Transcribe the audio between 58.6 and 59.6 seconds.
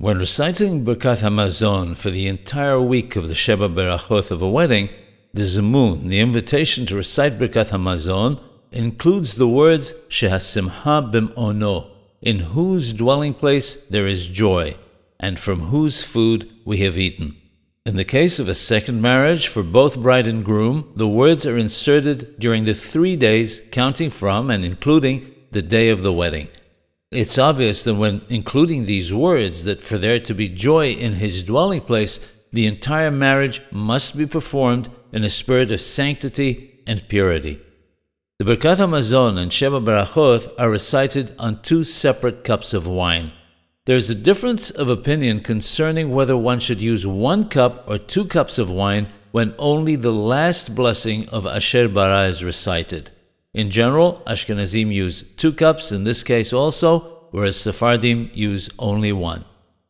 only one.